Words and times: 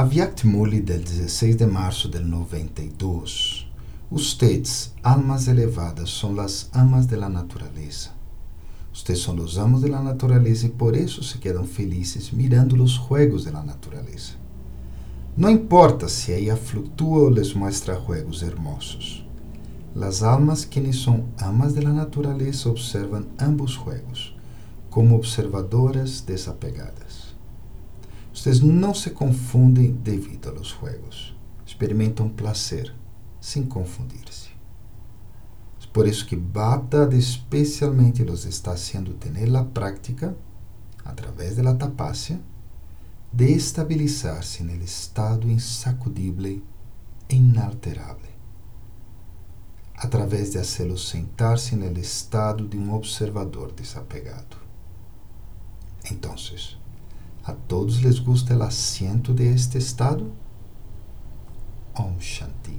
A 0.00 0.06
Muli 0.44 0.80
del 0.80 1.02
16 1.02 1.56
de 1.56 1.66
março 1.66 2.08
del 2.08 2.30
92. 2.30 3.66
Ustedes, 4.12 4.92
almas 5.02 5.48
elevadas, 5.48 6.10
são 6.10 6.38
as 6.38 6.70
amas 6.72 7.08
de 7.08 7.16
la 7.16 7.28
natureza. 7.28 8.10
Ustedes 8.92 9.22
são 9.22 9.34
os 9.34 9.58
amos 9.58 9.80
de 9.80 9.88
la 9.88 10.00
natureza 10.00 10.66
e 10.66 10.68
por 10.68 10.94
isso 10.94 11.24
se 11.24 11.38
quedam 11.38 11.64
felizes 11.64 12.30
mirando 12.30 12.80
os 12.80 12.92
juegos 12.92 13.42
de 13.42 13.50
la 13.50 13.64
natureza. 13.64 14.34
Não 15.36 15.50
importa 15.50 16.06
se 16.06 16.30
ela 16.30 16.56
flutua 16.56 17.24
ou 17.24 17.30
les 17.30 17.52
muestra 17.52 17.98
juegos 17.98 18.44
hermosos. 18.44 19.26
Las 19.96 20.22
almas 20.22 20.64
quienes 20.64 21.02
são 21.02 21.24
amas 21.40 21.74
de 21.74 21.80
la 21.80 21.92
natureza 21.92 22.70
observam 22.70 23.26
ambos 23.36 23.72
juegos 23.72 24.32
como 24.90 25.16
observadoras 25.16 26.20
desapegadas. 26.20 27.36
Vocês 28.38 28.60
não 28.60 28.94
se 28.94 29.10
confundem 29.10 29.90
devido 29.90 30.50
aos 30.50 30.68
juegos. 30.68 31.36
Experimentam 31.66 32.28
prazer 32.28 32.94
sem 33.40 33.64
confundir-se. 33.64 34.50
Por 35.92 36.06
isso 36.06 36.24
que 36.24 36.36
Bata 36.36 37.08
especialmente 37.12 38.22
los 38.22 38.44
está 38.44 38.70
haciendo 38.70 39.14
tener 39.14 39.48
la 39.48 39.64
prática, 39.64 40.36
a 41.04 41.12
través 41.14 41.56
de 41.56 41.64
la 41.64 41.76
tapacia, 41.76 42.40
de 43.32 43.52
estabilizar-se 43.52 44.62
no 44.62 44.72
estado 44.84 45.50
insacudível 45.50 46.62
e 47.28 47.34
inalterável, 47.34 48.30
através 49.96 50.52
de 50.52 50.58
hacê-lo 50.58 50.96
sentar-se 50.96 51.74
no 51.74 51.86
estado 51.98 52.68
de 52.68 52.78
um 52.78 52.94
observador 52.94 53.72
desapegado. 53.72 54.56
Então, 56.08 56.36
a 57.48 57.54
todos 57.54 58.02
les 58.02 58.22
gusta 58.22 58.54
el 58.54 58.62
asiento 58.62 59.32
de 59.32 59.54
este 59.54 59.78
estado? 59.78 60.26
Om 61.94 62.18
Shanti. 62.18 62.78